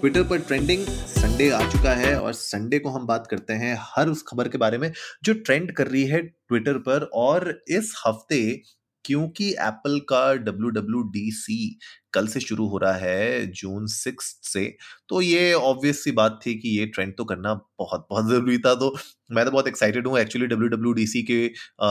[0.00, 4.08] Twitter पर trending Sunday आ चुका है और संडे को हम बात करते हैं हर
[4.08, 4.90] उस खबर के बारे में
[5.24, 8.40] जो ट्रेंड कर रही है ट्विटर पर और इस हफ़्ते
[9.04, 11.58] क्योंकि एप्पल का डब्ल्यू डब्ल्यू डी सी
[12.12, 14.64] कल से शुरू हो रहा है जून सिक्स से
[15.08, 18.74] तो ये ऑब्वियस सी बात थी कि ये ट्रेंड तो करना बहुत बहुत ज़रूरी था
[18.74, 18.94] तो
[19.30, 21.38] मैं तो बहुत एक्साइटेड हूँ actually W W D C के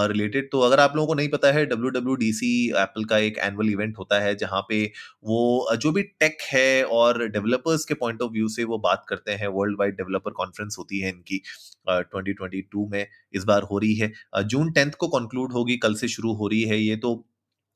[0.08, 3.18] रिलेटेड तो अगर आप लोगों को नहीं पता है W W D C Apple का
[3.20, 4.84] एक एनुअल इवेंट होता है जहाँ पे
[5.24, 9.32] वो, जो भी टेक है और डेवलपर्स के पॉइंट ऑफ़ व्यू से वो बात करते
[9.34, 11.42] हैं वर्ल्ड वाइड डेवलपर कॉन्फ्रेंस होती है इनकी
[11.90, 14.12] ट्वेंटी ट्वेंटी टू में इस बार हो रही है।
[14.46, 17.16] जून टेंथ को कंक्लूड होगी, कल से शुरू हो रही है ये तो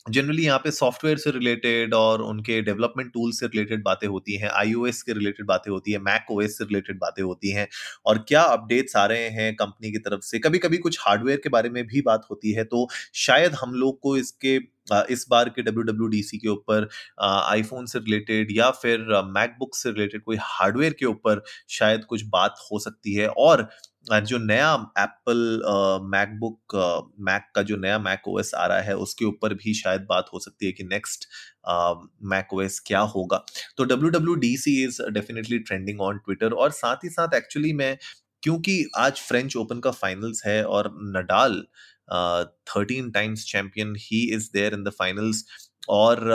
[0.09, 4.49] जनरली यहाँ पे सॉफ्टवेयर से रिलेटेड और उनके डेवलपमेंट टूल से रिलेटेड बातें होती हैं
[4.49, 7.67] आईओएस के रिलेटेड बातें होती है मैक ओएस से रिलेटेड बातें होती हैं
[8.05, 10.39] और क्या अपडेट्स आ रहे हैं कंपनी की तरफ़ से?
[10.39, 13.99] कभी कभी कुछ हार्डवेयर के बारे में भी बात होती है तो शायद हम लोग
[13.99, 14.59] को इसके
[15.09, 16.87] इस बार के डब्ल्यू के ऊपर
[17.23, 22.55] आईफोन से रिलेटेड या फिर मैकबुक से रिलेटेड कोई हार्डवेयर के ऊपर शायद कुछ बात
[22.71, 23.69] हो सकती है और
[24.05, 25.37] जो नया एप्पल
[26.11, 26.75] मैकबुक
[27.21, 30.39] मैक का जो नया मैक ओएस आ रहा है, उसके ऊपर भी शायद बात हो
[30.39, 31.27] सकती है कि नेक्स्ट
[32.25, 33.43] मैक ओएस क्या होगा।
[33.77, 37.73] तो W W D C is definitely trending on Twitter और साथ ही साथ एक्चुअली
[37.73, 37.97] मैं,
[38.43, 41.63] क्योंकि आज फ्रेंच ओपन का फाइनल्स है और Nadal
[42.67, 45.45] thirteen times champion he is there in the finals
[45.89, 46.27] और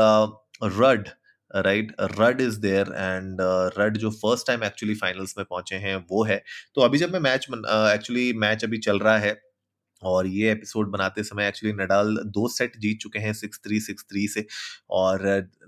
[0.65, 1.09] Rudd
[1.51, 3.39] right Rudd is there and
[3.79, 6.43] Rudd जो फ़र्स्ट टाइम एक्चुअली फाइनल्स में पहुँचे हैं, वो है।
[6.75, 9.41] तो अभी जब मैं मैच एक्चुअली मैच अभी चल रहा है
[10.03, 14.05] और ये एपिसोड बनाते समय एक्चुअली नडाल दो सेट जीत चुके हैं सिक्स थ्री सिक्स
[14.05, 14.47] थ्री से
[14.93, 15.23] और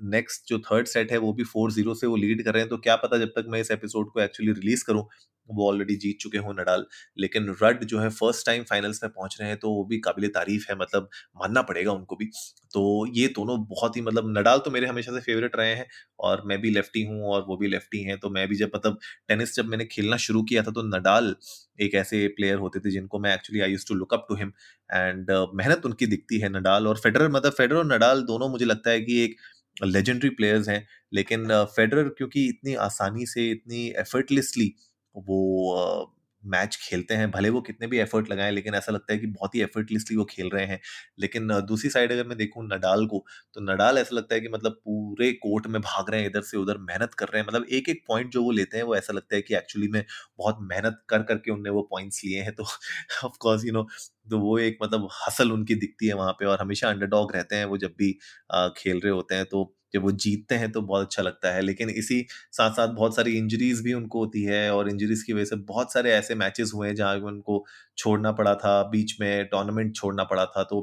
[0.05, 2.71] नेक्स्ट जो थर्ड सेट है वो भी फोर ज़ीरो से वो लीड कर रहे हैं।
[2.71, 5.05] तो क्या पता जब तक मैं इस एपिसोड को एक्चुअली रिलीज़ करूँ
[5.51, 6.85] वो ऑलरेडी जीत चुके हों नडाल।
[7.19, 10.29] लेकिन रड जो है फ़र्स्ट टाइम फाइनल्स में पहुँच रहे हैं तो वो भी काबिल
[10.31, 12.31] तारीफ़ है मतलब मानना पड़ेगा उनको भी।
[12.73, 15.87] तो ये दोनों बहुत ही मतलब नडाल तो मेरे हमेशा से फेवरेट रहे हैं,
[16.21, 18.99] और मैं भी लेफ्टी हूँ, और वो भी लेफ्टी हैं तो मैं भी जब मतलब
[19.29, 21.35] टेनिस जब मैंने खेलना शुरू किया था तो नडाल
[21.81, 24.53] एक ऐसे प्लेयर होते थे, जिनको मैं actually I use to look up to him
[24.91, 28.91] and मेहनत उनकी दिखती है नडाल और फेडरर मतलब फेडरर और नडाल दोनों मुझे लगता
[28.91, 29.37] है कि एक
[29.77, 34.73] लेजेंडरी प्लेयर्स हैं। लेकिन फेडरर क्योंकि इतनी आसानी से, इतनी एफर्टलेसली
[35.15, 39.27] वो मैच खेलते हैं, भले वो कितने भी एफर्ट लगाएँ, लेकिन ऐसा लगता है कि
[39.29, 40.81] बहुत ही एफर्टलेसली वो खेल रहे हैं।
[41.19, 43.25] लेकिन दूसरी साइड अगर मैं देखूँ नडाल को
[43.55, 46.57] तो नडाल ऐसा लगता है कि मतलब पूरे कोर्ट में भाग रहे हैं, इधर से
[46.59, 49.13] उधर मेहनत कर रहे हैं। मतलब एक एक पॉइंट जो वो लेते हैं, वो ऐसा
[49.13, 50.03] लगता है कि एक्चुअली में
[50.39, 52.65] बहुत मेहनत कर, करके उनने वो पॉइंट्स लिए हैं। तो
[53.25, 53.87] ऑफकोर्स यू नो
[54.27, 57.65] तो वो एक मतलब हसल उनकी दिखती है वहाँ पे और हमेशा अंडरडॉग रहते हैं
[57.67, 58.13] वो जब भी
[58.77, 59.65] खेल रहे होते हैं। तो
[59.95, 62.21] जब वो जीतते हैं तो बहुत अच्छा लगता है, लेकिन इसी
[62.53, 65.93] साथ साथ बहुत सारी इंजरीज भी उनको होती है और इंजरीज की वजह से बहुत
[65.93, 67.65] सारे ऐसे मैचेस हुए हैं जहाँ उनको
[67.99, 70.81] छोड़ना पड़ा था, बीच में टूर्नामेंट छोड़ना पड़ा था तो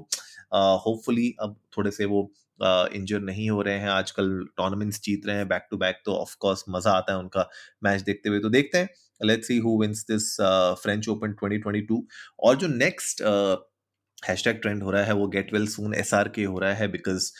[0.53, 2.29] होपफुली अब थोड़े से वो
[2.59, 6.35] इंजर नहीं हो रहे हैं। आजकल टूर्नामेंट्स जीत रहे हैं बैक टू बैक तो ऑफ़
[6.39, 7.47] कोर्स मज़ा आता है उनका
[7.83, 8.89] मैच देखते हुए। तो देखते हैं
[9.21, 10.35] let's see who wins this
[10.83, 12.01] French Open 2022
[12.41, 13.23] और जो नेक्स्ट
[14.27, 16.87] हैशटैग ट्रेंड हो रहा है वो get well soon S R K हो रहा है
[16.87, 17.31] because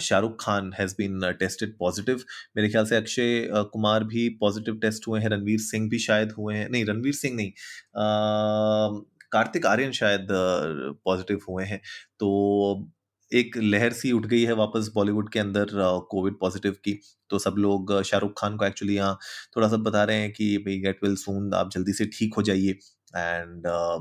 [0.00, 2.24] Shahrukh Khan has been tested positive
[2.56, 6.32] मेरे ख्याल से अक्षय uh, कुमार भी पॉजिटिव टेस्ट हुए हैं रणवीर सिंह भी शायद
[6.38, 11.80] हुए हैं नहीं रणवीर सिंह नहीं uh, कार्तिक आर्यन शायद पॉजिटिव uh, हुए हैं।
[12.18, 12.90] तो
[13.32, 15.66] एक लहर सी उठ गई है वापस बॉलीवुड के अंदर
[16.10, 16.92] कोविड पॉजिटिव की।
[17.30, 19.18] तो सब लोग शाहरुख खान को एक्चुअली यहाँ
[19.56, 22.42] थोड़ा सा बता रहे हैं कि भाई गेट वेल सून आप जल्दी से ठीक हो
[22.42, 22.78] जाइए।
[23.16, 24.00] एंड uh,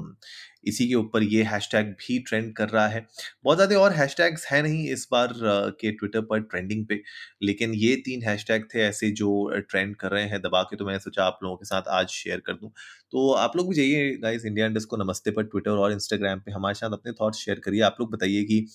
[0.65, 3.05] इसी के ऊपर ये हैशटैग भी ट्रेंड कर रहा है।
[3.43, 7.01] बहुत ज़्यादा और हैशटैग्स हैं नहीं इस बार uh, के ट्विटर पर ट्रेंडिंग पे
[7.43, 9.29] लेकिन ये तीन हैशटैग थे ऐसे जो
[9.69, 12.39] ट्रेंड कर रहे हैं। दबा के तो मैंने सोचा आप लोगों के साथ आज शेयर
[12.45, 12.71] कर दूँ।
[13.11, 16.51] तो आप लोग भी जाइए गाइस इंडिया इंडस्ट को नमस्ते पर ट्विटर और इंस्टाग्राम पे।
[16.51, 18.65] हमारे साथ अपने थॉट्स शेयर करिए। आप लोग बताइए कि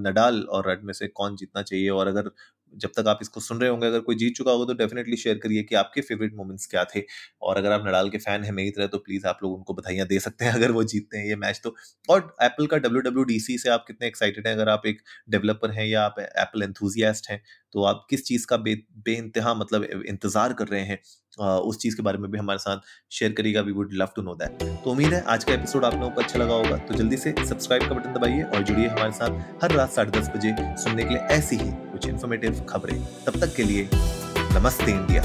[0.00, 1.88] नडाल और रड में से कौन जीतना चाहिए?
[1.90, 2.30] और अगर
[2.76, 5.38] जब तक आप इसको सुन रहे होंगे, अगर कोई जीत चुका होगा तो डेफिनेटली शेयर
[5.38, 7.02] करिए कि आपके फेवरेट मोमेंट्स क्या थे।
[7.42, 10.06] और अगर आप नडाल के फ़ैन हैं मेरी तरह तो प्लीज़ आप लोग उनको बधाइयाँ
[10.06, 11.74] दे सकते हैं अगर वो जीतते हैं ये मैच तो।
[12.08, 13.02] और एप्पल का डब्ल्यू
[13.58, 14.54] से आप कितने एक्साइटेड हैं?
[14.54, 17.42] अगर आप एक डेवलपर हैं या आप एप्पल एंथुजियास्ट हैं
[17.74, 18.74] तो आप किस चीज़ का बे
[19.04, 20.98] बे इंतहा मतलब इंतज़ार कर रहे हैं
[21.38, 22.80] उस चीज़ के बारे में भी हमारे साथ
[23.12, 25.94] शेयर करिएगा। We would love to know that तो उम्मीद है आज का एपिसोड आप
[25.94, 29.12] लोगों को अच्छा लगा होगा। तो जल्दी से सब्सक्राइब का बटन दबाइए और जुड़िए हमारे
[29.12, 33.40] साथ हर रात साढ़े दस बजे सुनने के लिए ऐसी ही कुछ इन्फॉर्मेटिव खबरें। तब
[33.40, 33.88] तक के लिए
[34.54, 35.22] नमस्ते इंडिया।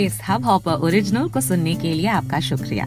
[0.00, 2.86] इस हब हॉपर ओरिजिनल को सुनने के लिए आपका शुक्रिया।